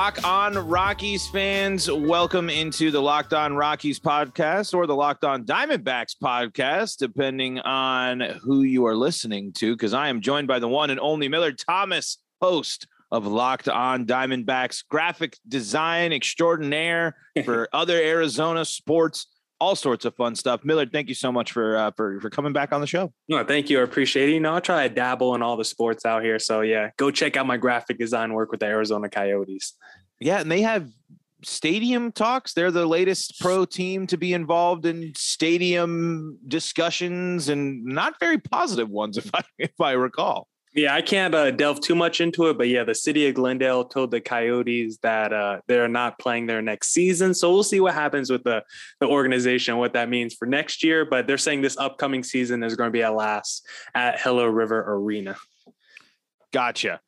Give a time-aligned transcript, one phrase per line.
[0.00, 5.44] Rock on Rockies fans, welcome into the Locked On Rockies podcast or the Locked On
[5.44, 9.74] Diamondbacks podcast, depending on who you are listening to.
[9.76, 14.06] Because I am joined by the one and only Millard Thomas, host of Locked On
[14.06, 17.14] Diamondbacks, graphic design extraordinaire
[17.44, 19.26] for other Arizona sports
[19.60, 20.64] all sorts of fun stuff.
[20.64, 23.12] Millard, thank you so much for uh, for for coming back on the show.
[23.28, 23.80] No, thank you.
[23.80, 24.32] I appreciate it.
[24.32, 26.38] You know, I try to dabble in all the sports out here.
[26.38, 29.74] So yeah, go check out my graphic design work with the Arizona Coyotes.
[30.18, 30.90] Yeah, and they have
[31.42, 32.52] stadium talks.
[32.52, 38.88] They're the latest pro team to be involved in stadium discussions and not very positive
[38.88, 40.48] ones, if I if I recall.
[40.72, 43.84] Yeah, I can't uh, delve too much into it, but yeah, the city of Glendale
[43.84, 47.34] told the Coyotes that uh, they're not playing their next season.
[47.34, 48.62] So we'll see what happens with the
[49.00, 51.04] the organization, what that means for next year.
[51.04, 54.84] But they're saying this upcoming season is going to be at last at Gila River
[54.86, 55.36] Arena.
[56.52, 57.00] Gotcha.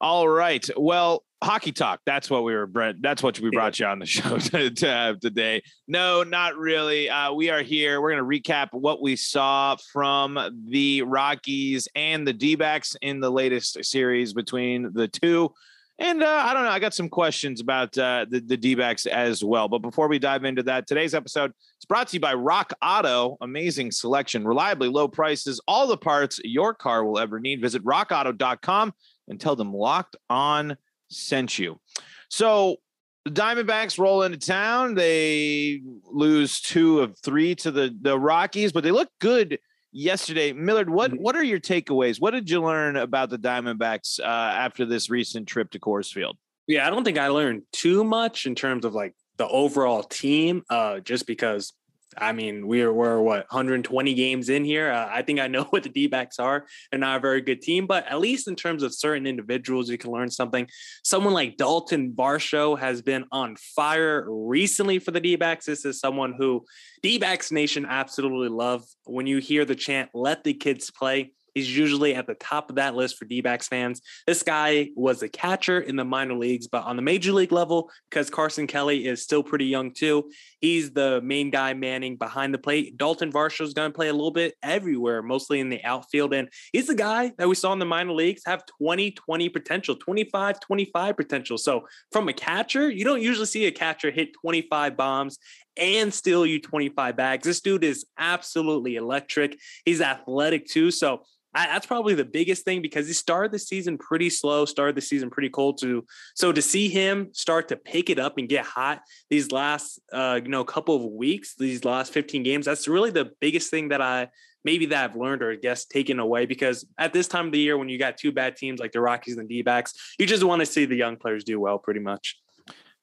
[0.00, 0.68] All right.
[0.76, 2.00] Well, hockey talk.
[2.04, 3.00] That's what we were, Brent.
[3.00, 5.62] That's what we brought you on the show to, to have today.
[5.86, 7.08] No, not really.
[7.08, 8.00] Uh, we are here.
[8.00, 13.20] We're going to recap what we saw from the Rockies and the D backs in
[13.20, 15.52] the latest series between the two.
[16.00, 16.70] And uh, I don't know.
[16.70, 19.68] I got some questions about uh, the, the D backs as well.
[19.68, 23.36] But before we dive into that, today's episode is brought to you by Rock Auto.
[23.40, 27.60] Amazing selection, reliably low prices, all the parts your car will ever need.
[27.60, 28.94] Visit rockauto.com
[29.26, 30.76] and tell them locked on
[31.08, 31.80] sent you.
[32.28, 32.76] So
[33.24, 34.94] the Diamondbacks roll into town.
[34.94, 39.58] They lose two of three to the the Rockies, but they look good
[39.92, 40.52] yesterday.
[40.52, 42.20] Millard, what what are your takeaways?
[42.20, 46.36] What did you learn about the Diamondbacks uh, after this recent trip to Coors Field?
[46.66, 50.62] Yeah, I don't think I learned too much in terms of like the overall team,
[50.68, 51.72] uh, just because
[52.16, 54.90] I mean, we're we're what 120 games in here.
[54.90, 56.66] Uh, I think I know what the D-backs are.
[56.90, 59.98] They're not a very good team, but at least in terms of certain individuals, you
[59.98, 60.68] can learn something.
[61.04, 65.66] Someone like Dalton Varsho has been on fire recently for the D-backs.
[65.66, 66.64] This is someone who
[67.02, 68.84] D-backs Nation absolutely love.
[69.04, 72.76] When you hear the chant "Let the kids play," He's usually at the top of
[72.76, 74.00] that list for D backs fans.
[74.28, 77.90] This guy was a catcher in the minor leagues, but on the major league level,
[78.08, 80.30] because Carson Kelly is still pretty young too,
[80.60, 82.96] he's the main guy manning behind the plate.
[82.96, 86.32] Dalton Varsho is going to play a little bit everywhere, mostly in the outfield.
[86.32, 89.96] And he's the guy that we saw in the minor leagues have 20 20 potential,
[89.96, 91.58] 25 25 potential.
[91.58, 95.38] So from a catcher, you don't usually see a catcher hit 25 bombs
[95.78, 97.44] and steal you 25 bags.
[97.44, 99.58] This dude is absolutely electric.
[99.84, 100.90] He's athletic too.
[100.90, 101.22] So
[101.54, 105.00] I, that's probably the biggest thing because he started the season pretty slow, started the
[105.00, 106.04] season pretty cold too.
[106.34, 109.00] So to see him start to pick it up and get hot
[109.30, 113.30] these last, uh, you know, couple of weeks, these last 15 games, that's really the
[113.40, 114.28] biggest thing that I
[114.64, 117.58] maybe that I've learned or I guess taken away because at this time of the
[117.58, 120.44] year when you got two bad teams like the Rockies and the D-backs, you just
[120.44, 122.36] want to see the young players do well pretty much.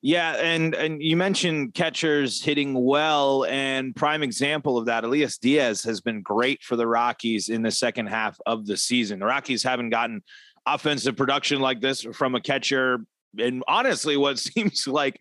[0.06, 5.82] Yeah, and and you mentioned catchers hitting well, and prime example of that, Elias Diaz
[5.82, 9.18] has been great for the Rockies in the second half of the season.
[9.18, 10.22] The Rockies haven't gotten
[10.64, 13.00] offensive production like this from a catcher
[13.40, 15.20] and honestly, what seems like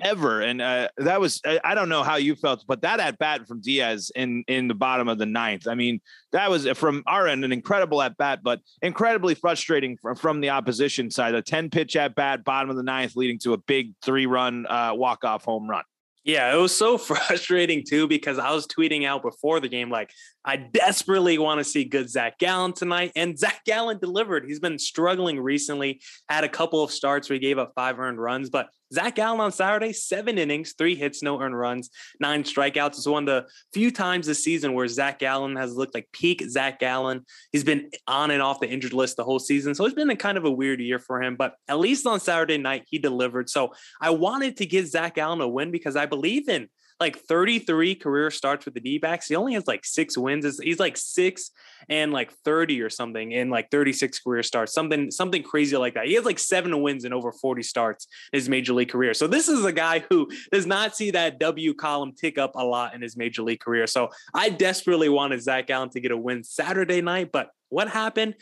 [0.00, 0.40] ever.
[0.40, 3.60] And uh, that was I don't know how you felt, but that at bat from
[3.60, 5.66] Diaz in in the bottom of the ninth.
[5.66, 6.00] I mean,
[6.32, 10.50] that was from our end an incredible at bat, but incredibly frustrating from, from the
[10.50, 11.34] opposition side.
[11.34, 14.66] A ten pitch at bat, bottom of the ninth, leading to a big three run
[14.66, 15.84] uh, walk off home run.
[16.26, 20.10] Yeah, it was so frustrating too because I was tweeting out before the game, like,
[20.46, 23.10] I desperately want to see good Zach Gallen tonight.
[23.16, 24.44] And Zach Gallen delivered.
[24.46, 28.20] He's been struggling recently, had a couple of starts where he gave up five earned
[28.20, 31.90] runs, but Zach Gallen on Saturday, seven innings, three hits, no earned runs,
[32.20, 32.90] nine strikeouts.
[32.90, 36.44] It's one of the few times this season where Zach Gallen has looked like peak
[36.48, 37.24] Zach Gallen.
[37.50, 39.74] He's been on and off the injured list the whole season.
[39.74, 42.20] So it's been a kind of a weird year for him, but at least on
[42.20, 43.50] Saturday night, he delivered.
[43.50, 47.94] So I wanted to give Zach Gallen a win because I believe in like 33
[47.94, 49.28] career starts with the D backs.
[49.28, 50.58] He only has like six wins.
[50.58, 51.50] He's like six
[51.88, 56.06] and like 30 or something in like 36 career starts, something, something crazy like that.
[56.06, 59.12] He has like seven wins in over 40 starts in his major league career.
[59.12, 62.64] So this is a guy who does not see that W column tick up a
[62.64, 63.86] lot in his major league career.
[63.86, 68.36] So I desperately wanted Zach Gallen to get a win Saturday night, but what happened?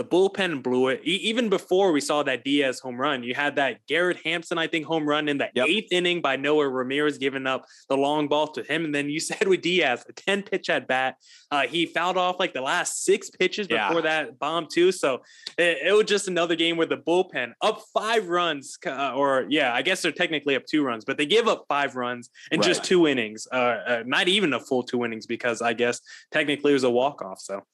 [0.00, 1.02] The bullpen blew it.
[1.04, 4.66] E- even before we saw that Diaz home run, you had that Garrett Hampson, I
[4.66, 5.66] think, home run in the yep.
[5.68, 8.86] eighth inning by Noe Ramirez, giving up the long ball to him.
[8.86, 11.16] And then you said with Diaz, a 10 pitch at bat,
[11.50, 14.24] uh, he fouled off like the last six pitches before yeah.
[14.24, 14.90] that bomb, too.
[14.90, 15.20] So
[15.58, 19.74] it, it, was just another game where the bullpen up five runs, uh, or yeah,
[19.74, 22.66] I guess they're technically up two runs, but they give up five runs in right.
[22.66, 26.00] just two innings, uh, uh, not even a full two innings because I guess
[26.32, 27.38] technically it was a walk off.
[27.38, 27.66] So.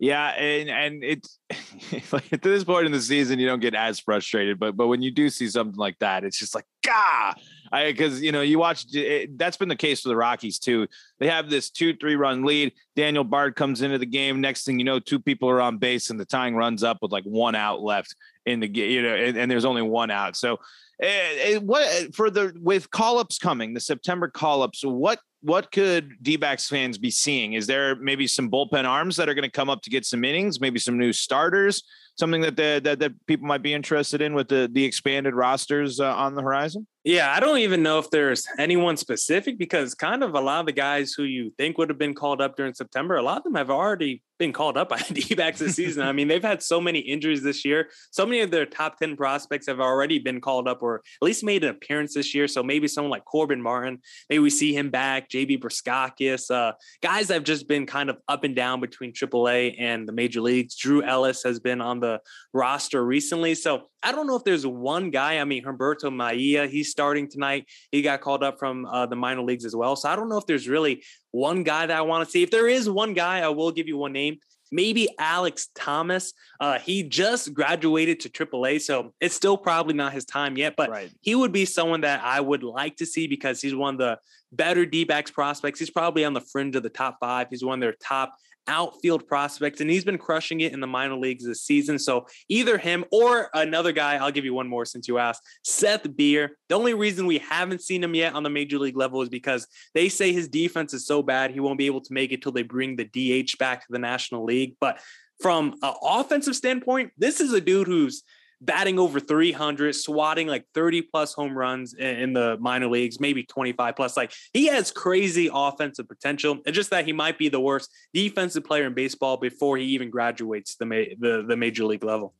[0.00, 1.40] Yeah, and and it's
[2.12, 5.02] like at this point in the season, you don't get as frustrated, but but when
[5.02, 7.34] you do see something like that, it's just like ah,
[7.72, 8.86] because you know you watch.
[8.94, 10.86] It, that's been the case for the Rockies too.
[11.18, 12.72] They have this two three run lead.
[12.94, 14.40] Daniel Bard comes into the game.
[14.40, 17.10] Next thing you know, two people are on base, and the tying runs up with
[17.10, 18.14] like one out left
[18.46, 18.90] in the game.
[18.90, 20.36] You know, and, and there's only one out.
[20.36, 20.60] So
[21.02, 24.84] uh, what for the with call ups coming, the September call ups?
[24.84, 27.52] What what could D-backs fans be seeing?
[27.52, 30.24] Is there maybe some bullpen arms that are going to come up to get some
[30.24, 30.60] innings?
[30.60, 31.82] Maybe some new starters?
[32.18, 36.00] Something that the, that that people might be interested in with the the expanded rosters
[36.00, 36.86] uh, on the horizon?
[37.04, 40.66] Yeah, I don't even know if there's anyone specific because kind of a lot of
[40.66, 43.44] the guys who you think would have been called up during September, a lot of
[43.44, 46.02] them have already been called up by the D-backs this season.
[46.02, 47.88] I mean, they've had so many injuries this year.
[48.10, 51.44] So many of their top 10 prospects have already been called up or at least
[51.44, 52.48] made an appearance this year.
[52.48, 56.72] So maybe someone like Corbin Martin, maybe we see him back, JB Bukauskas, uh,
[57.02, 60.40] guys that have just been kind of up and down between AAA and the major
[60.40, 60.76] leagues.
[60.76, 62.07] Drew Ellis has been on the
[62.52, 63.54] roster recently.
[63.54, 65.38] So I don't know if there's one guy.
[65.38, 67.66] I mean, Humberto Mejia, he's starting tonight.
[67.90, 69.96] He got called up from uh, the minor leagues as well.
[69.96, 72.42] So I don't know if there's really one guy that I want to see.
[72.42, 74.38] If there is one guy, I will give you one name.
[74.70, 76.34] Maybe Alex Thomas.
[76.60, 80.74] Uh, he just graduated to AAA, so it's still probably not his time yet.
[80.76, 81.10] But right.
[81.20, 84.18] he would be someone that I would like to see because he's one of the
[84.52, 85.78] better D backs prospects.
[85.78, 87.48] He's probably on the fringe of the top five.
[87.50, 88.34] He's one of their top
[88.68, 91.98] outfield prospects, and he's been crushing it in the minor leagues this season.
[91.98, 96.16] So either him or another guy, I'll give you one more since you asked, Seth
[96.16, 96.56] Beer.
[96.68, 99.66] The only reason we haven't seen him yet on the major league level is because
[99.94, 102.52] they say his defense is so bad he won't be able to make it till
[102.52, 104.76] they bring the DH back to the National League.
[104.80, 105.00] But
[105.40, 108.22] from an offensive standpoint, this is a dude who's
[108.60, 113.96] batting over 300, swatting like 30 plus home runs in, the minor leagues, maybe 25
[113.96, 114.16] plus.
[114.16, 116.58] Like he has crazy offensive potential.
[116.66, 120.10] It's just that he might be the worst defensive player in baseball before he even
[120.10, 120.86] graduates the
[121.18, 122.34] the, the major league level.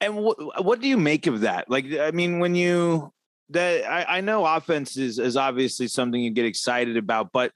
[0.00, 1.70] And what what do you make of that?
[1.70, 3.12] Like, I mean, when you
[3.50, 7.52] that I, I know offense is is obviously something you get excited about, but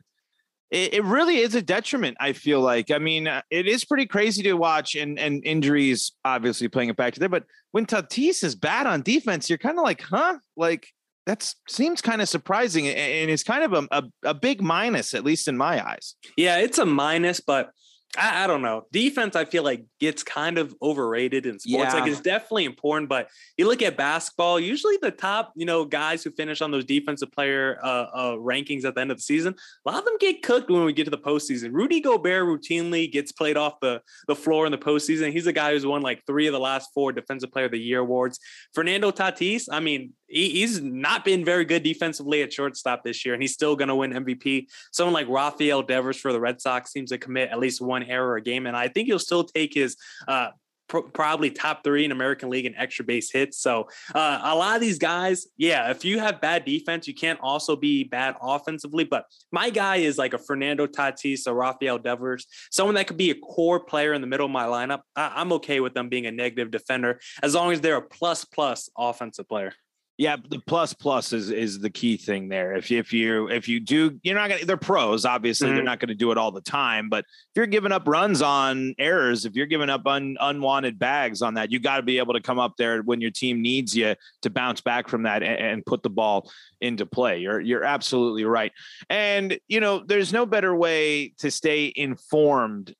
[0.70, 2.16] it, it really is a detriment.
[2.20, 2.90] I feel like.
[2.90, 6.94] I mean, uh, it is pretty crazy to watch, and and injuries obviously playing a
[6.94, 7.28] factor there.
[7.28, 10.38] But when Tatis is bad on defense, you're kind of like, huh?
[10.56, 10.88] Like
[11.26, 15.24] that seems kind of surprising, and it's kind of a, a, a big minus, at
[15.24, 16.14] least in my eyes.
[16.36, 17.70] Yeah, it's a minus, but
[18.16, 18.86] I, I, don't know.
[18.90, 21.92] Defense, I feel like gets kind of overrated in sports.
[21.92, 22.00] Yeah.
[22.00, 23.28] Like it's definitely important, but
[23.58, 24.58] you look at basketball.
[24.58, 28.84] Usually, the top, you know, guys who finish on those defensive player uh, uh, rankings
[28.84, 31.04] at the end of the season, a lot of them get cooked when we get
[31.04, 31.72] to the postseason.
[31.72, 35.30] Rudy Gobert routinely gets played off the the floor in the postseason.
[35.30, 37.78] He's a guy who's won like three of the last four Defensive Player of the
[37.78, 38.40] Year awards.
[38.72, 43.34] Fernando Tatis, I mean, he, he's not been very good defensively at shortstop this year,
[43.34, 44.66] and he's still going to win MVP.
[44.92, 48.36] Someone like Rafael Devers for the Red Sox seems to commit at least one error
[48.36, 49.96] a game, and I think he'll still take his
[50.26, 50.48] uh,
[50.88, 53.58] probably top three in American League in extra base hits.
[53.58, 57.38] So uh, a lot of these guys, yeah, if you have bad defense, you can't
[57.42, 59.04] also be bad offensively.
[59.04, 63.30] But my guy is like a Fernando Tatis or Rafael Devers, someone that could be
[63.30, 65.00] a core player in the middle of my lineup.
[65.14, 68.44] I- I'm okay with them being a negative defender as long as they're a plus
[68.44, 69.72] plus offensive player.
[70.18, 72.74] Yeah, the plus plus is is the key thing there.
[72.74, 74.64] If you, if you if you do, you're not gonna.
[74.64, 75.68] They're pros, obviously.
[75.68, 75.76] Mm-hmm.
[75.76, 77.08] They're not going to do it all the time.
[77.08, 81.40] But if you're giving up runs on errors, if you're giving up un, unwanted bags
[81.40, 83.96] on that, you got to be able to come up there when your team needs
[83.96, 87.38] you to bounce back from that and, and put the ball into play.
[87.38, 88.72] You're you're absolutely right.
[89.08, 92.92] And you know, there's no better way to stay informed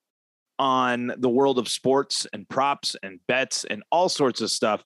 [0.61, 4.85] on the world of sports and props and bets and all sorts of stuff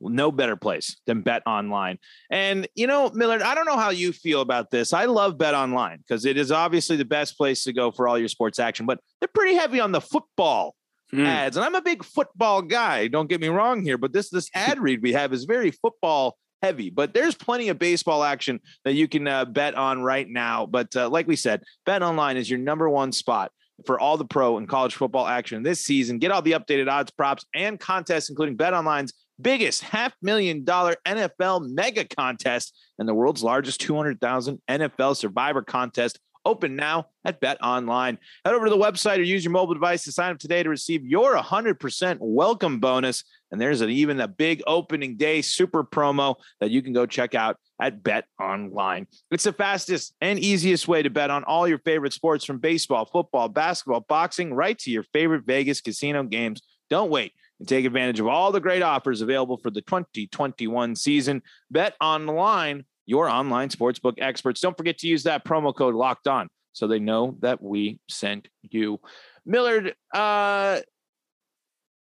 [0.00, 1.98] no better place than bet online.
[2.30, 4.92] And you know, Millard, I don't know how you feel about this.
[4.92, 8.18] I love bet online because it is obviously the best place to go for all
[8.18, 10.74] your sports action, but they're pretty heavy on the football
[11.12, 11.26] mm.
[11.26, 11.56] ads.
[11.56, 13.08] And I'm a big football guy.
[13.08, 16.36] Don't get me wrong here, but this this ad read we have is very football
[16.62, 20.66] heavy, but there's plenty of baseball action that you can uh, bet on right now.
[20.66, 23.52] But uh, like we said, bet online is your number one spot
[23.86, 26.18] for all the pro and college football action this season.
[26.18, 30.96] Get all the updated odds, props, and contests, including Bet Online's biggest half million dollar
[31.06, 37.62] NFL mega contest and the world's largest 200,000 NFL survivor contest open now at Bet
[37.62, 38.18] Online.
[38.44, 40.68] Head over to the website or use your mobile device to sign up today to
[40.68, 43.22] receive your 100% welcome bonus.
[43.50, 47.34] And there's an, even a big opening day super promo that you can go check
[47.34, 49.06] out at Bet Online.
[49.30, 53.04] It's the fastest and easiest way to bet on all your favorite sports from baseball,
[53.04, 56.62] football, basketball, boxing, right to your favorite Vegas casino games.
[56.90, 61.42] Don't wait and take advantage of all the great offers available for the 2021 season.
[61.70, 64.60] Bet Online your online sportsbook experts.
[64.60, 68.48] Don't forget to use that promo code locked on so they know that we sent
[68.62, 69.00] you.
[69.46, 70.80] Millard, uh,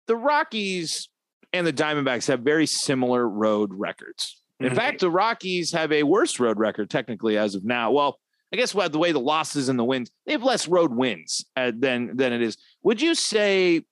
[0.09, 1.09] the Rockies
[1.53, 4.43] and the Diamondbacks have very similar road records.
[4.59, 4.75] In mm-hmm.
[4.75, 7.93] fact, the Rockies have a worse road record technically as of now.
[7.93, 8.19] Well,
[8.53, 11.71] I guess the way the losses and the wins, they have less road wins uh,
[11.77, 12.57] than than it is.
[12.83, 13.83] Would you say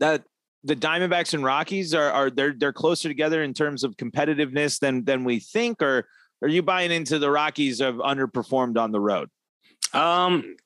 [0.00, 0.24] that
[0.64, 5.04] the Diamondbacks and Rockies are are they're they're closer together in terms of competitiveness than
[5.04, 6.06] than we think, or
[6.42, 9.30] are you buying into the Rockies have underperformed on the road?
[9.92, 10.56] Um,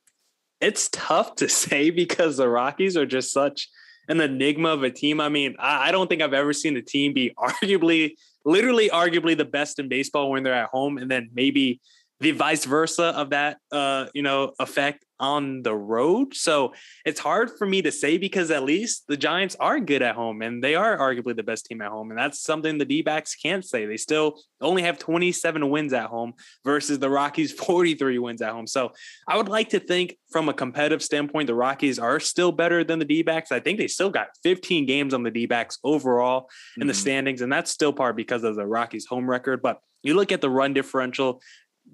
[0.60, 3.68] it's tough to say because the Rockies are just such
[4.08, 5.20] an enigma of a team.
[5.20, 9.36] I mean, I, I don't think I've ever seen a team be arguably, literally, arguably
[9.36, 11.80] the best in baseball when they're at home, and then maybe
[12.24, 16.34] the vice versa of that uh you know effect on the road.
[16.34, 16.74] So
[17.06, 20.42] it's hard for me to say because at least the giants are good at home
[20.42, 23.64] and they are arguably the best team at home and that's something the d-backs can't
[23.64, 23.86] say.
[23.86, 26.32] They still only have 27 wins at home
[26.64, 28.66] versus the rockies 43 wins at home.
[28.66, 28.92] So
[29.28, 32.98] i would like to think from a competitive standpoint the rockies are still better than
[32.98, 33.52] the d-backs.
[33.52, 36.88] I think they still got 15 games on the d-backs overall in mm-hmm.
[36.88, 39.62] the standings and that's still part because of the rockies home record.
[39.62, 41.40] But you look at the run differential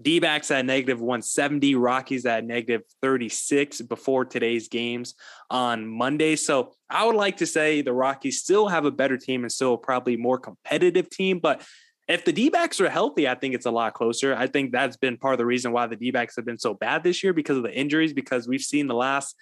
[0.02, 5.14] D backs at negative 170, Rockies at negative 36 before today's games
[5.50, 6.36] on Monday.
[6.36, 9.76] So I would like to say the Rockies still have a better team and still
[9.76, 11.38] probably more competitive team.
[11.38, 11.62] But
[12.08, 14.34] if the D backs are healthy, I think it's a lot closer.
[14.34, 16.74] I think that's been part of the reason why the D backs have been so
[16.74, 19.36] bad this year because of the injuries, because we've seen the last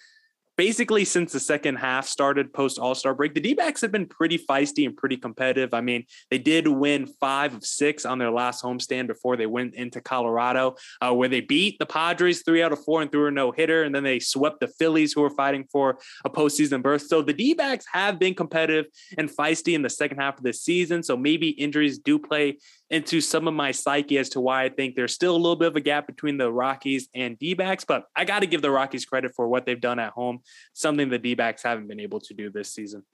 [0.58, 4.06] basically since the second half started post All Star break, the D backs have been
[4.06, 5.72] pretty feisty and pretty competitive.
[5.72, 9.76] I mean, they did win five of six on their last homestand before they went
[9.76, 13.30] into Colorado, uh, where they beat the Padres three out of four and threw a
[13.30, 13.84] no hitter.
[13.84, 17.02] And then they swept the Phillies, who were fighting for a postseason berth.
[17.02, 18.86] So the D backs have been competitive
[19.16, 21.04] and feisty in the second half of the season.
[21.04, 22.58] So maybe injuries do play
[22.90, 25.68] into some of my psyche as to why I think there's still a little bit
[25.68, 28.70] of a gap between the Rockies and D backs, but I got to give the
[28.70, 30.40] Rockies credit for what they've done at home,
[30.72, 33.04] something the D backs haven't been able to do this season.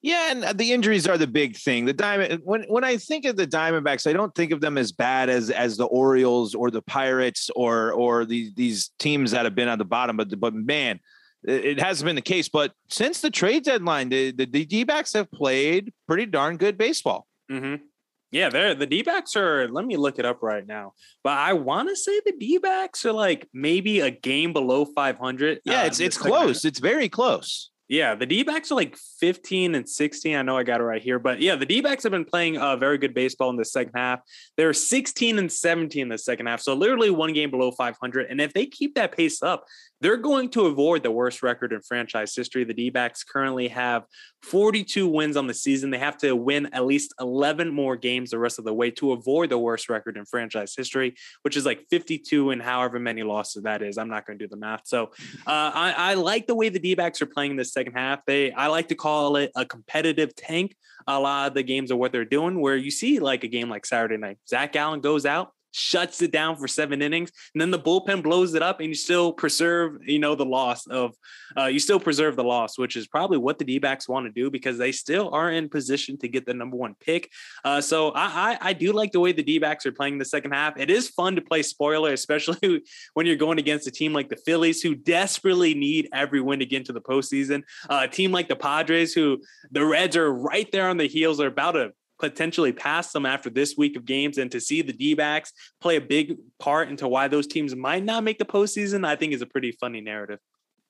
[0.00, 1.84] Yeah, and the injuries are the big thing.
[1.84, 4.92] The diamond when when I think of the Diamondbacks, I don't think of them as
[4.92, 9.56] bad as as the Orioles or the Pirates or or the, these teams that have
[9.56, 10.16] been at the bottom.
[10.16, 11.00] But but man,
[11.42, 12.48] it hasn't been the case.
[12.48, 17.26] But since the trade deadline, the the, the D-backs have played pretty darn good baseball.
[17.50, 17.82] Mm-hmm.
[18.30, 20.92] Yeah, they're the D backs are, let me look it up right now.
[21.24, 25.60] But I want to say the D backs are like maybe a game below 500.
[25.64, 26.64] Yeah, uh, it's it's close.
[26.64, 27.70] It's very close.
[27.88, 30.36] Yeah, the D backs are like 15 and 16.
[30.36, 32.58] I know I got it right here, but yeah, the D backs have been playing
[32.58, 34.20] uh, very good baseball in the second half.
[34.58, 36.60] They're 16 and 17 in the second half.
[36.60, 38.26] So literally one game below 500.
[38.28, 39.64] And if they keep that pace up,
[40.00, 42.64] they're going to avoid the worst record in franchise history.
[42.64, 44.04] The D backs currently have
[44.42, 45.90] 42 wins on the season.
[45.90, 49.12] They have to win at least 11 more games the rest of the way to
[49.12, 53.64] avoid the worst record in franchise history, which is like 52 and however many losses
[53.64, 53.98] that is.
[53.98, 54.82] I'm not going to do the math.
[54.84, 55.10] So
[55.46, 58.24] uh, I, I, like the way the D backs are playing the second half.
[58.26, 60.76] They I like to call it a competitive tank.
[61.06, 63.70] A lot of the games are what they're doing, where you see like a game
[63.70, 64.38] like Saturday night.
[64.48, 68.54] Zach Gallen goes out, shuts it down for seven innings, and then the bullpen blows
[68.54, 71.14] it up, and you still preserve, you know, the loss of,
[71.56, 74.50] uh, you still preserve the loss, which is probably what the D want to do
[74.50, 77.30] because they still are in position to get the number one pick.
[77.64, 80.52] Uh, so I, I, I do like the way the D are playing the second
[80.52, 80.78] half.
[80.78, 82.82] It is fun to play spoiler, especially
[83.14, 86.66] when you're going against a team like the Phillies who desperately need every win to
[86.66, 87.62] get into the postseason.
[87.88, 91.38] Uh, a team like the Padres who the Reds are right there on the heels,
[91.38, 94.92] They're about to potentially pass them after this week of games and to see the
[94.92, 99.06] D backs play a big part into why those teams might not make the postseason,
[99.06, 100.40] I think is a pretty funny narrative.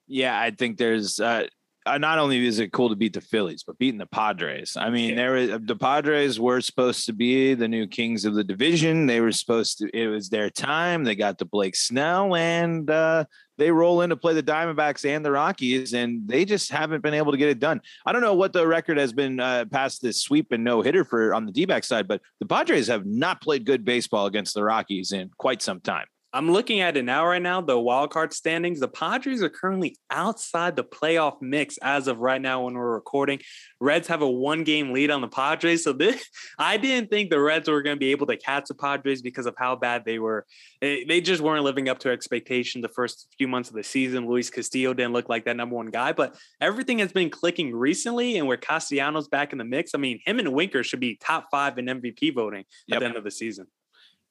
[0.07, 1.47] Yeah, I think there's uh,
[1.97, 4.77] not only is it cool to beat the Phillies, but beating the Padres.
[4.77, 5.17] I mean, yeah.
[5.17, 9.07] there was, the Padres were supposed to be the new kings of the division.
[9.07, 9.89] They were supposed to.
[9.97, 11.05] It was their time.
[11.05, 13.25] They got the Blake Snell, and uh,
[13.57, 17.15] they roll in to play the Diamondbacks and the Rockies, and they just haven't been
[17.15, 17.81] able to get it done.
[18.05, 21.05] I don't know what the record has been uh, past this sweep and no hitter
[21.05, 24.55] for on the D back side, but the Padres have not played good baseball against
[24.55, 26.07] the Rockies in quite some time.
[26.33, 28.81] I'm looking at it now, right now, the wild card standings.
[28.81, 33.41] The Padres are currently outside the playoff mix as of right now when we're recording.
[33.81, 35.85] Reds have a one game lead on the Padres.
[35.85, 36.23] So this,
[36.59, 39.47] I didn't think the Reds were going to be able to catch the Padres because
[39.47, 40.45] of how bad they were.
[40.83, 44.27] They just weren't living up to expectation the first few months of the season.
[44.27, 48.37] Luis Castillo didn't look like that number one guy, but everything has been clicking recently.
[48.37, 51.47] And where Castellanos back in the mix, I mean, him and Winker should be top
[51.51, 52.97] five in MVP voting yep.
[52.97, 53.67] at the end of the season.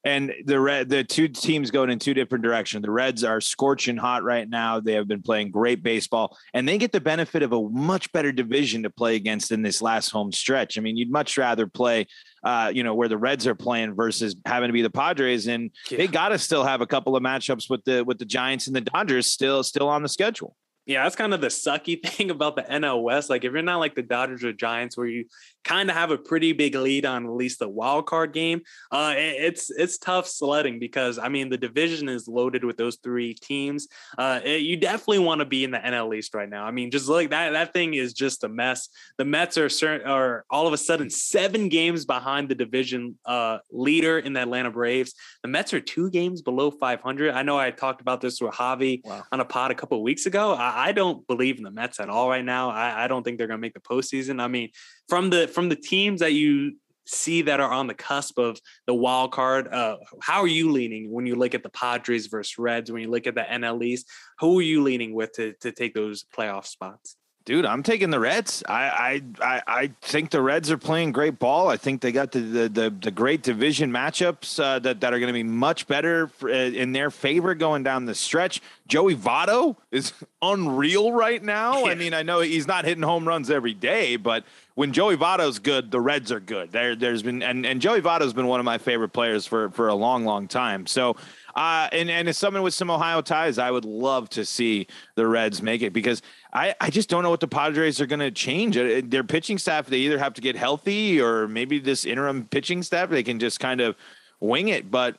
[0.07, 2.81] And the red, the two teams going in two different directions.
[2.81, 4.79] The Reds are scorching hot right now.
[4.79, 8.31] They have been playing great baseball, and they get the benefit of a much better
[8.31, 10.77] division to play against in this last home stretch.
[10.77, 12.07] I mean, you'd much rather play,
[12.41, 15.71] uh, you know, where the Reds are playing versus having to be the Padres, and
[15.91, 15.97] yeah.
[15.97, 18.75] they got to still have a couple of matchups with the with the Giants and
[18.77, 20.55] the Dodgers still still on the schedule.
[20.87, 23.29] Yeah, that's kind of the sucky thing about the NL West.
[23.29, 25.25] Like, if you're not like the Dodgers or Giants, where you
[25.67, 28.61] kind of have a pretty big lead on at least the wild card game.
[28.91, 33.33] Uh, it's it's tough sledding because I mean the division is loaded with those three
[33.33, 33.87] teams.
[34.17, 36.65] Uh, it, you definitely want to be in the NL East right now.
[36.65, 38.89] I mean, just like that that thing is just a mess.
[39.17, 43.57] The Mets are certain are all of a sudden seven games behind the division uh,
[43.71, 45.13] leader in the Atlanta Braves.
[45.43, 47.33] The Mets are two games below 500.
[47.33, 49.23] I know I talked about this with Javi wow.
[49.31, 50.53] on a pod a couple weeks ago.
[50.53, 52.69] I, I, don't believe in the Mets at all right now.
[52.69, 54.41] I, I don't think they're going to make the postseason.
[54.41, 54.69] I mean,
[55.07, 58.93] from the from the teams that you see that are on the cusp of the
[58.93, 59.67] wild card.
[59.67, 62.91] Uh, how are you leaning when you look at the Padres versus Reds?
[62.91, 64.09] When you look at the NL East,
[64.39, 67.15] who are you leaning with to to take those playoff spots?
[67.47, 68.61] Dude, I'm taking the Reds.
[68.67, 71.69] I, I I think the Reds are playing great ball.
[71.69, 75.19] I think they got the the the, the great division matchups uh, that that are
[75.19, 78.61] going to be much better for, uh, in their favor going down the stretch.
[78.85, 80.11] Joey Votto is
[80.41, 81.85] unreal right now.
[81.85, 81.91] Yeah.
[81.91, 84.43] I mean, I know he's not hitting home runs every day, but
[84.75, 86.73] when Joey Votto's good, the Reds are good.
[86.73, 89.87] There, there's been and and Joey Votto's been one of my favorite players for for
[89.87, 90.85] a long, long time.
[90.85, 91.15] So
[91.57, 94.85] uh, and and as someone with some Ohio ties, I would love to see
[95.15, 96.21] the Reds make it because
[96.53, 98.77] I, I just don't know what the Padres are going to change.
[98.77, 102.83] Uh, their pitching staff, they either have to get healthy or maybe this interim pitching
[102.83, 103.95] staff, they can just kind of
[104.39, 104.91] wing it.
[104.91, 105.17] But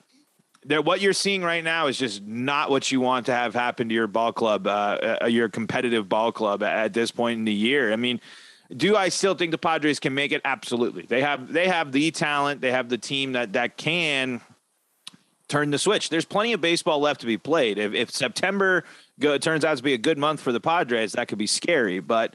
[0.84, 3.94] what you're seeing right now is just not what you want to have happen to
[3.94, 7.92] your ball club, uh, uh, your competitive ball club at this point in the year.
[7.92, 8.20] I mean,
[8.76, 10.42] do I still think the Padres can make it?
[10.44, 11.02] Absolutely.
[11.02, 14.40] They have they have the talent, they have the team that that can
[15.48, 16.10] turn the switch.
[16.10, 17.78] There's plenty of baseball left to be played.
[17.78, 18.84] If, if September
[19.18, 22.00] go, turns out to be a good month for the Padres, that could be scary.
[22.00, 22.34] But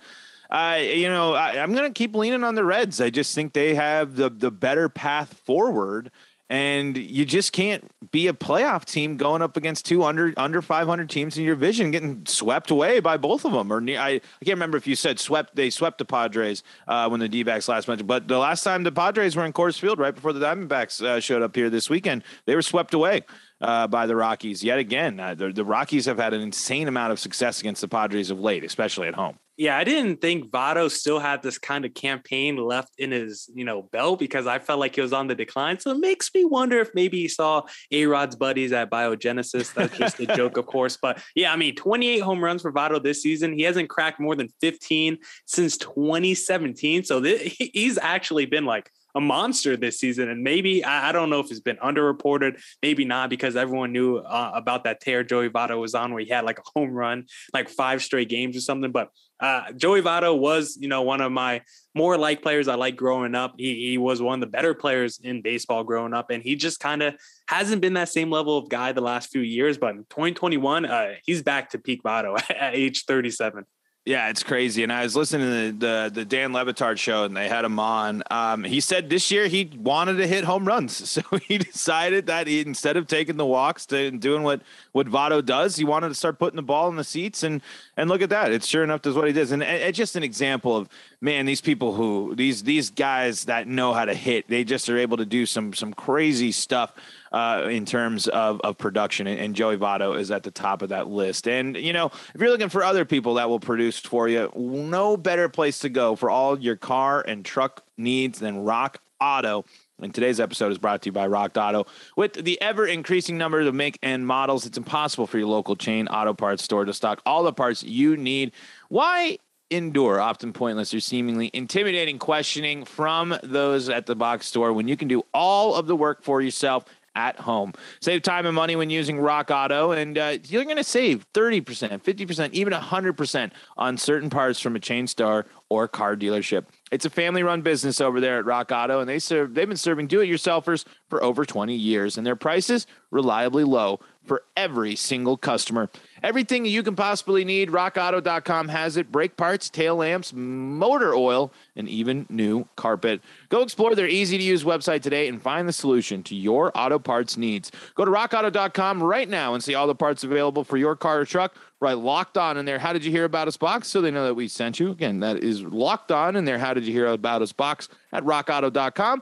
[0.49, 3.01] uh, you know, I, am going to keep leaning on the Reds.
[3.01, 6.11] I just think they have the the better path forward
[6.53, 11.09] and you just can't be a playoff team going up against two under under 500
[11.09, 14.57] teams in your division getting swept away by both of them or I, I can't
[14.57, 18.05] remember if you said swept they swept the Padres uh, when the D-backs last match
[18.05, 21.19] but the last time the Padres were in Coors Field right before the Diamondbacks uh,
[21.19, 23.23] showed up here this weekend they were swept away
[23.63, 27.11] uh, by the Rockies yet again uh, the, the Rockies have had an insane amount
[27.11, 30.89] of success against the Padres of late especially at home yeah, I didn't think Votto
[30.89, 34.79] still had this kind of campaign left in his, you know, belt because I felt
[34.79, 35.79] like he was on the decline.
[35.79, 39.71] So it makes me wonder if maybe he saw A Rod's buddies at Biogenesis.
[39.73, 40.97] That's just a joke, of course.
[40.99, 43.53] But yeah, I mean, 28 home runs for Votto this season.
[43.53, 47.03] He hasn't cracked more than 15 since 2017.
[47.03, 50.29] So this, he's actually been like a monster this season.
[50.29, 54.17] And maybe I, I, don't know if it's been underreported, maybe not, because everyone knew
[54.17, 57.25] uh, about that tear Joey Votto was on, where he had like a home run,
[57.53, 58.91] like five straight games or something.
[58.91, 61.61] But uh, Joey Votto was, you know, one of my
[61.95, 63.55] more like players I like growing up.
[63.57, 66.79] He, he was one of the better players in baseball growing up, and he just
[66.79, 67.15] kind of
[67.47, 69.77] hasn't been that same level of guy the last few years.
[69.77, 73.65] But in 2021, uh, he's back to peak Votto at age 37.
[74.05, 74.83] Yeah, it's crazy.
[74.83, 77.63] And I was listening to the the, the Dan Le Batard show, and they had
[77.63, 78.21] him on.
[78.29, 82.47] Um, he said this year he wanted to hit home runs, so he decided that
[82.47, 84.61] he instead of taking the walks to doing what
[84.91, 87.43] what Votto does, he wanted to start putting the ball in the seats.
[87.43, 87.61] And
[87.95, 89.53] and look at that, it's sure enough does what he does.
[89.53, 90.89] And it's just an example of
[91.21, 94.97] man, these people who these these guys that know how to hit, they just are
[94.97, 96.91] able to do some some crazy stuff
[97.33, 99.25] uh, in terms of, of production.
[99.25, 101.47] And, and, Joey Votto is at the top of that list.
[101.47, 105.17] And, you know, if you're looking for other people that will produce for you, no
[105.17, 109.65] better place to go for all your car and truck needs than Rock Auto.
[109.99, 111.85] And today's episode is brought to you by Rock Auto.
[112.15, 116.07] With the ever increasing number of make and models, it's impossible for your local chain
[116.07, 118.51] auto parts store to stock all the parts you need.
[118.89, 119.37] Why
[119.71, 124.95] endure often pointless or seemingly intimidating questioning from those at the box store when you
[124.95, 127.73] can do all of the work for yourself at home.
[128.01, 132.01] Save time and money when using Rock Auto, and uh, you're going to save 30%,
[132.01, 136.65] 50%, even 100% on certain parts from a chain store or car dealership.
[136.91, 140.07] It's a family-run business over there at Rock Auto, and they serve they've been serving
[140.07, 145.89] do-it-yourselfers for over 20 years, and their prices reliably low for every single customer.
[146.21, 151.89] Everything you can possibly need, rockauto.com has it brake parts, tail lamps, motor oil, and
[151.89, 153.21] even new carpet.
[153.49, 156.97] Go explore their easy to use website today and find the solution to your auto
[156.97, 157.71] parts needs.
[157.95, 161.25] Go to rockauto.com right now and see all the parts available for your car or
[161.25, 161.55] truck.
[161.81, 162.79] Right, locked on in their.
[162.79, 163.89] How did you hear about us box?
[163.89, 164.91] So they know that we sent you.
[164.91, 166.57] Again, that is locked on in their.
[166.57, 169.21] How did you hear about us box at rockauto.com?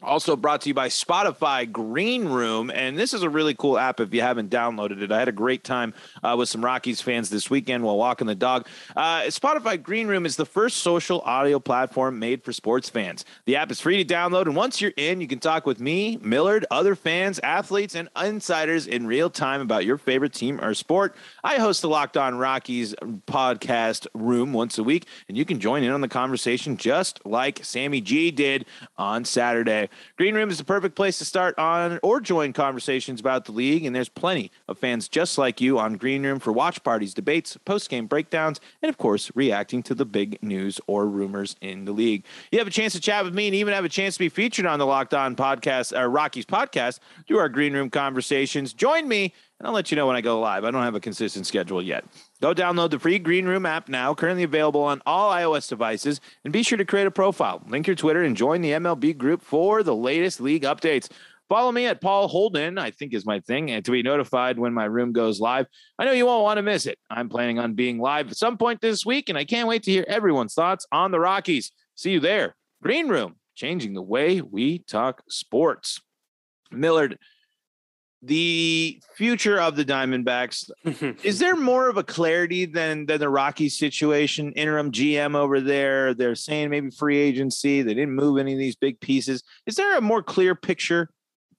[0.00, 2.70] Also brought to you by Spotify Green Room.
[2.70, 5.10] And this is a really cool app if you haven't downloaded it.
[5.10, 8.36] I had a great time uh, with some Rockies fans this weekend while walking the
[8.36, 8.68] dog.
[8.94, 13.24] Uh, Spotify Green Room is the first social audio platform made for sports fans.
[13.44, 14.42] The app is free to download.
[14.42, 18.86] And once you're in, you can talk with me, Millard, other fans, athletes, and insiders
[18.86, 21.16] in real time about your favorite team or sport.
[21.42, 22.94] I host the Locked On Rockies
[23.26, 27.64] podcast room once a week, and you can join in on the conversation just like
[27.64, 28.64] Sammy G did
[28.96, 29.87] on Saturday.
[30.16, 33.84] Green Room is the perfect place to start on or join conversations about the league,
[33.84, 37.56] and there's plenty of fans just like you on Green Room for watch parties, debates,
[37.64, 41.92] post game breakdowns, and of course, reacting to the big news or rumors in the
[41.92, 42.24] league.
[42.52, 44.28] You have a chance to chat with me and even have a chance to be
[44.28, 48.72] featured on the Locked On podcast, or uh, Rockies podcast, through our Green Room conversations.
[48.72, 50.64] Join me and I'll let you know when I go live.
[50.64, 52.04] I don't have a consistent schedule yet.
[52.40, 56.52] Go download the free Green Room app now, currently available on all iOS devices, and
[56.52, 57.62] be sure to create a profile.
[57.68, 61.08] Link your Twitter and join the MLB group for the latest league updates.
[61.48, 64.72] Follow me at Paul Holden, I think is my thing, and to be notified when
[64.72, 65.66] my room goes live.
[65.98, 66.98] I know you won't want to miss it.
[67.10, 69.90] I'm planning on being live at some point this week, and I can't wait to
[69.90, 71.72] hear everyone's thoughts on the Rockies.
[71.96, 72.54] See you there.
[72.82, 76.00] Green Room, changing the way we talk sports.
[76.70, 77.18] Millard,
[78.22, 80.70] the future of the Diamondbacks
[81.24, 84.52] is there more of a clarity than than the Rockies situation?
[84.52, 87.82] Interim GM over there, they're saying maybe free agency.
[87.82, 89.42] They didn't move any of these big pieces.
[89.66, 91.10] Is there a more clear picture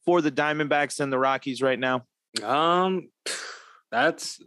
[0.05, 2.05] for the Diamondbacks than the Rockies right now?
[2.43, 3.09] Um,
[3.91, 4.41] that's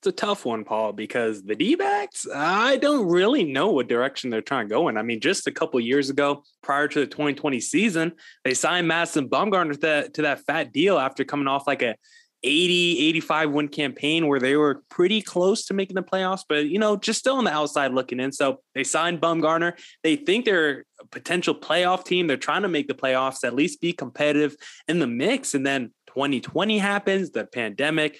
[0.00, 4.30] it's a tough one, Paul, because the D backs, I don't really know what direction
[4.30, 4.96] they're trying to go in.
[4.96, 9.28] I mean, just a couple years ago, prior to the 2020 season, they signed Madison
[9.28, 11.96] Bumgarner to that, to that fat deal after coming off like a
[12.42, 16.78] 80, 85 win campaign where they were pretty close to making the playoffs, but you
[16.78, 18.32] know, just still on the outside looking in.
[18.32, 19.78] So they signed Bumgarner.
[20.02, 22.26] They think they're a potential playoff team.
[22.26, 24.56] They're trying to make the playoffs, at least be competitive
[24.88, 25.52] in the mix.
[25.52, 28.18] And then 2020 happens, the pandemic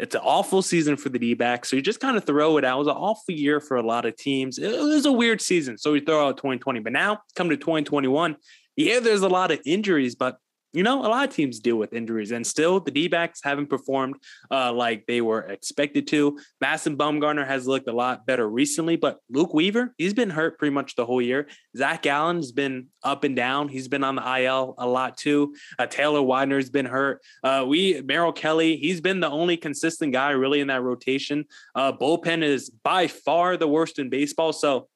[0.00, 1.68] it's an awful season for the D backs.
[1.68, 2.76] So you just kind of throw it out.
[2.76, 4.58] It was an awful year for a lot of teams.
[4.58, 5.76] It was a weird season.
[5.76, 6.80] So we throw out 2020.
[6.80, 8.36] But now come to 2021.
[8.76, 10.38] Yeah, there's a lot of injuries, but
[10.72, 13.68] you know, a lot of teams deal with injuries, and still the D backs haven't
[13.68, 14.16] performed
[14.50, 16.38] uh, like they were expected to.
[16.60, 20.72] Madison Bumgarner has looked a lot better recently, but Luke Weaver, he's been hurt pretty
[20.72, 21.48] much the whole year.
[21.76, 23.68] Zach Gallen's been up and down.
[23.68, 25.54] He's been on the IL a lot too.
[25.78, 27.20] Uh, Taylor Widener's been hurt.
[27.42, 31.44] Uh, we Merrill Kelly, he's been the only consistent guy really in that rotation.
[31.74, 34.52] Uh, bullpen is by far the worst in baseball.
[34.52, 34.88] So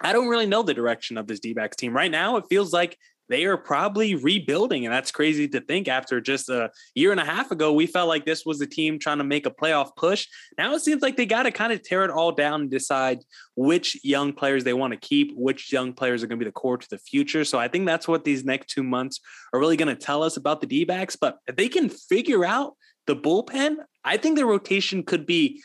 [0.00, 1.94] I don't really know the direction of this D backs team.
[1.94, 2.96] Right now, it feels like
[3.28, 4.86] they are probably rebuilding.
[4.86, 8.08] And that's crazy to think after just a year and a half ago, we felt
[8.08, 10.26] like this was a team trying to make a playoff push.
[10.56, 13.18] Now it seems like they got to kind of tear it all down and decide
[13.56, 16.52] which young players they want to keep, which young players are going to be the
[16.52, 17.44] core to the future.
[17.44, 19.20] So I think that's what these next two months
[19.52, 21.16] are really going to tell us about the D backs.
[21.16, 22.74] But if they can figure out
[23.06, 25.62] the bullpen, I think the rotation could be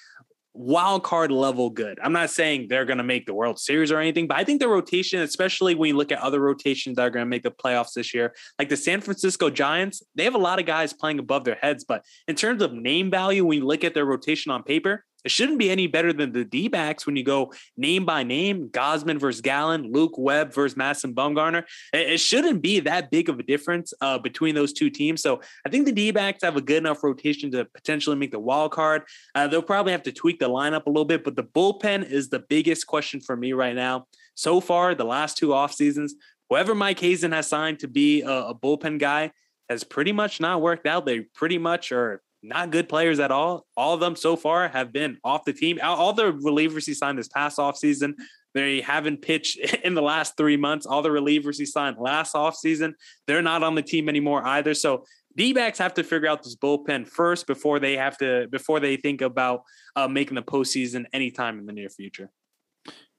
[0.53, 1.99] wild card level good.
[2.03, 4.59] I'm not saying they're going to make the World Series or anything, but I think
[4.59, 7.51] the rotation, especially when you look at other rotations that are going to make the
[7.51, 11.19] playoffs this year, like the San Francisco Giants, they have a lot of guys playing
[11.19, 11.83] above their heads.
[11.83, 15.31] But in terms of name value, when you look at their rotation on paper, it
[15.31, 19.19] shouldn't be any better than the D backs when you go name by name Gausman
[19.19, 21.63] versus Gallen, Luke Webb versus Madison Bumgarner.
[21.93, 25.21] It, shouldn't be that big of a difference uh, between those two teams.
[25.21, 28.39] So I think the D backs have a good enough rotation to potentially make the
[28.39, 29.03] wild card.
[29.35, 32.29] Uh, they'll probably have to tweak the lineup a little bit, but the bullpen is
[32.29, 34.07] the biggest question for me right now.
[34.35, 36.15] So far, the last two off seasons,
[36.49, 39.31] whoever Mike Hazen has signed to be a, a bullpen guy
[39.69, 41.05] has pretty much not worked out.
[41.05, 43.65] They pretty much are not good players at all.
[43.77, 45.79] All of them so far have been off the team.
[45.81, 48.13] All the relievers he signed this past offseason,
[48.53, 50.85] they haven't pitched in the last three months.
[50.85, 52.93] All the relievers he signed last offseason,
[53.27, 54.73] they're not on the team anymore either.
[54.73, 58.97] So D-backs have to figure out this bullpen first before they have to before they
[58.97, 59.63] think about
[59.95, 62.29] uh, making the postseason anytime in the near future.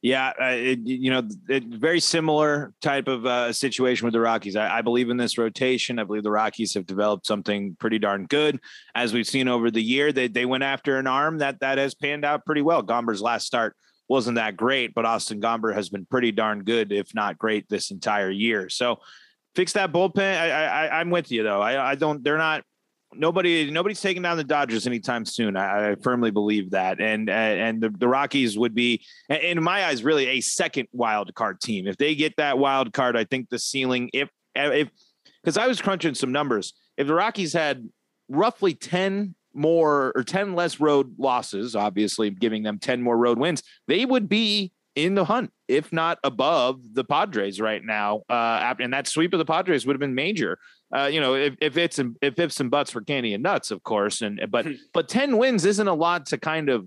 [0.04, 4.54] Yeah, it, you know, it, very similar type of uh, situation with the Rockies.
[4.54, 5.98] I, I, believe in this rotation.
[5.98, 8.60] I believe the Rockies have developed something pretty darn good,
[8.94, 10.12] as we've seen over the year.
[10.12, 12.82] They they went after an arm that that has panned out pretty well.
[12.82, 17.14] Gomber's last start wasn't that great, but Austin Gomber has been pretty darn good, if
[17.14, 18.68] not great, this entire year.
[18.68, 18.98] So
[19.54, 20.38] fix that bullpen.
[20.38, 21.62] I, I I'm with you though.
[21.62, 22.22] I, I don't.
[22.22, 22.62] They're not.
[23.16, 25.56] Nobody, nobody's taking down the Dodgers anytime soon.
[25.56, 30.02] I, I firmly believe that, and and the, the Rockies would be, in my eyes,
[30.02, 31.86] really a second wild card team.
[31.86, 34.88] If they get that wild card, I think the ceiling, if if
[35.42, 37.88] because I was crunching some numbers, if the Rockies had
[38.28, 43.62] roughly ten more or 10 less road losses, obviously giving them 10 more road wins,
[43.86, 48.22] they would be in the hunt, if not above the Padres right now.
[48.28, 50.58] Uh, and that sweep of the Padres would have been major.
[50.94, 53.82] Uh, you know, if, if it's if ifs and buts for candy and nuts, of
[53.82, 54.22] course.
[54.22, 56.86] And but but 10 wins isn't a lot to kind of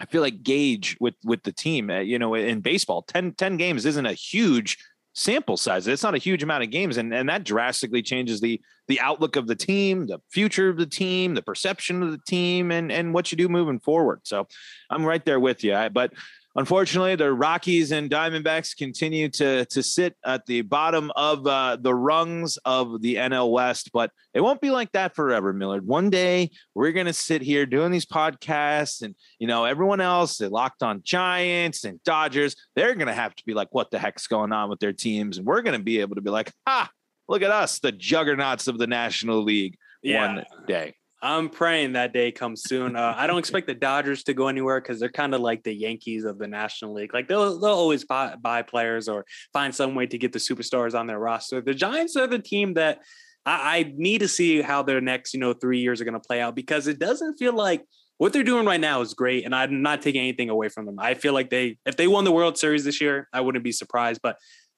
[0.00, 1.90] I feel like gauge with with the team.
[1.90, 4.78] Uh, you know, in baseball, 10, 10 games isn't a huge
[5.14, 5.86] sample size.
[5.86, 9.36] It's not a huge amount of games, and, and that drastically changes the the outlook
[9.36, 13.14] of the team, the future of the team, the perception of the team, and and
[13.14, 14.20] what you do moving forward.
[14.24, 14.46] So
[14.90, 15.74] I'm right there with you.
[15.74, 16.12] I, But
[16.56, 21.94] unfortunately, the Rockies and Diamondbacks continue to to sit at the bottom of uh, the
[21.94, 25.86] rungs of the NL West, but it won't be like that forever, Millard.
[25.86, 30.48] One day we're gonna sit here doing these podcasts, and you know everyone else, they
[30.48, 34.52] locked on Giants and Dodgers, they're gonna have to be like, what the heck's going
[34.52, 36.90] on with their teams, and we're gonna be able to be like, ah,
[37.28, 39.76] look at us, the juggernauts of the National League.
[40.02, 40.34] Yeah.
[40.34, 40.94] One day.
[41.22, 42.96] I'm praying that day comes soon.
[42.96, 45.72] Uh, I don't expect the Dodgers to go anywhere because they're kind of like the
[45.72, 47.14] Yankees of the National League.
[47.14, 50.98] Like they'll they'll always buy, buy players or find some way to get the superstars
[50.98, 51.62] on their roster.
[51.62, 52.98] The Giants are the team that
[53.46, 56.20] I, I need to see how their next you know three years are going to
[56.20, 57.82] play out because it doesn't feel like
[58.18, 60.98] what they're doing right now is great, and I'm not taking anything away from them.
[60.98, 63.72] I feel like they if they won the World Series this year, I wouldn't be
[63.72, 64.36] surprised, but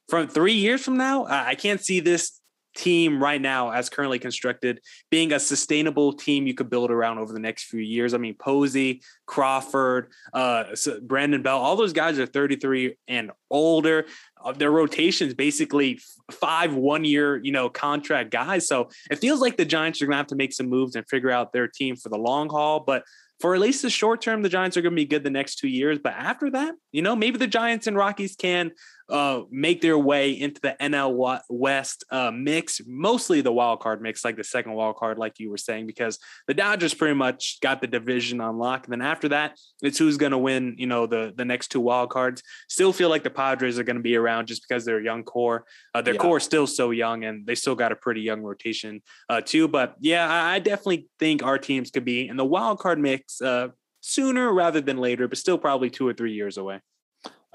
[0.09, 2.41] from three years from now, I can't see this
[2.77, 7.33] team right now, as currently constructed, being a sustainable team you could build around over
[7.33, 8.15] the next few years.
[8.15, 10.65] I mean, Posey, Crawford, uh,
[11.03, 14.07] Brandon Belt, all those guys are 33 and older.
[14.43, 18.69] Uh, their rotations basically five one year, you know, contract guys.
[18.69, 21.09] So it feels like the Giants are going to have to make some moves and
[21.09, 22.81] figure out their team for the long haul.
[22.81, 23.03] But
[23.41, 25.57] for at least the short term, the Giants are going to be good the next
[25.57, 25.99] two years.
[25.99, 28.73] But after that, you know, maybe the Giants and Rockies can
[29.09, 34.25] uh, make their way into the NL West uh, mix, mostly the wild card mix,
[34.25, 37.81] like the second wild card, like you were saying, because the Dodgers pretty much got
[37.81, 38.87] the division on lock.
[38.87, 41.81] And then after that, it's who's going to win, you know, the the next two
[41.81, 42.43] wild cards.
[42.69, 45.23] Still feel like the Padres are going to be around just because they're a young
[45.23, 45.65] core.
[45.95, 46.21] Uh, their yeah.
[46.21, 49.69] core is still so young, and they still got a pretty young rotation uh, too.
[49.69, 53.41] But yeah, I, I, definitely think our teams could be in the wild card mix
[53.41, 53.69] uh,
[54.01, 56.81] sooner rather than later, but still probably two or three years away.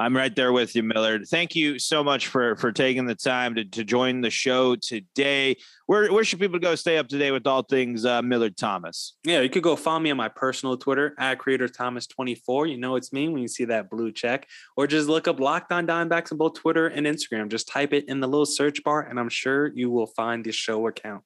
[0.02, 1.28] I'm right there with you, Millard.
[1.28, 5.58] Thank you so much for for taking the time to, to join the show today.
[5.86, 9.16] Where where should people go stay up to date with all things uh, Millard Thomas?
[9.24, 12.66] Yeah, you could go follow me on my personal Twitter at Creator Thomas 24.
[12.66, 15.72] You know it's me when you see that blue check, or just look up Locked
[15.72, 17.50] On Diamondbacks on both Twitter and Instagram.
[17.50, 20.52] Just type it in the little search bar, and I'm sure you will find the
[20.52, 21.24] show account.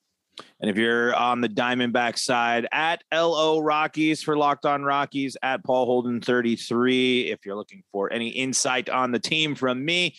[0.60, 5.64] And if you're on the Diamondback side, at LO Rockies for Locked On Rockies, at
[5.64, 7.32] Paul Holden 33.
[7.32, 10.16] If you're looking for any insight on the team from me,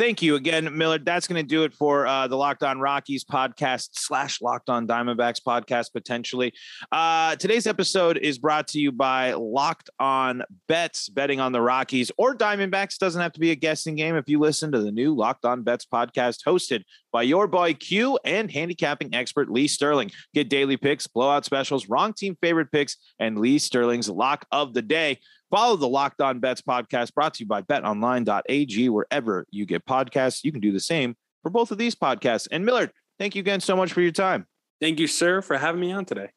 [0.00, 1.04] thank you again, Millard.
[1.04, 4.86] That's going to do it for uh, the Locked On Rockies podcast slash Locked On
[4.86, 6.54] Diamondbacks podcast, potentially.
[6.90, 12.10] Uh, today's episode is brought to you by Locked On Bets, betting on the Rockies
[12.16, 12.96] or Diamondbacks.
[12.96, 15.62] Doesn't have to be a guessing game if you listen to the new Locked On
[15.62, 20.12] Bets podcast hosted by your boy Q and handicapping expert Lee Sterling.
[20.32, 24.80] Get daily picks, blowout specials, wrong team favorite picks, and Lee Sterling's lock of the
[24.80, 25.18] day.
[25.50, 30.44] Follow the Locked On Bets podcast brought to you by betonline.ag wherever you get podcasts.
[30.44, 32.46] You can do the same for both of these podcasts.
[32.52, 34.46] And Millard, thank you again so much for your time.
[34.80, 36.30] Thank you, sir, for having me on today.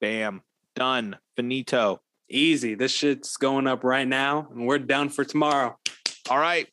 [0.00, 0.42] Bam.
[0.74, 1.16] Done.
[1.36, 2.00] Finito.
[2.28, 2.74] Easy.
[2.74, 5.78] This shit's going up right now, and we're down for tomorrow.
[6.28, 6.68] All right.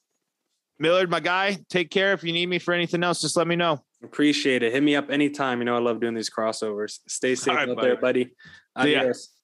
[0.79, 2.11] Millard, my guy, take care.
[2.13, 3.81] If you need me for anything else, just let me know.
[4.03, 4.73] Appreciate it.
[4.73, 5.59] Hit me up anytime.
[5.59, 6.99] You know, I love doing these crossovers.
[7.07, 7.87] Stay safe right, out buddy.
[7.87, 8.31] there, buddy.
[8.75, 9.34] Adios.